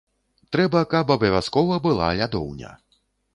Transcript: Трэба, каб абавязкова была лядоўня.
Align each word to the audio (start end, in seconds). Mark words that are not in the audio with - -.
Трэба, 0.55 0.79
каб 0.93 1.13
абавязкова 1.15 1.77
была 1.85 2.09
лядоўня. 2.21 2.73